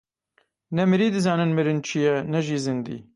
Ne 0.75 0.83
mirî 0.91 1.09
dizanin 1.15 1.49
mirin 1.57 1.79
çi 1.87 1.99
ye, 2.03 2.15
ne 2.31 2.39
jî 2.45 2.57
zindî. 2.65 2.97